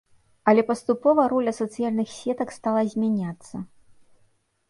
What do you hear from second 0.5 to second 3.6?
Але паступова роля сацыяльных сетак стала змяняцца.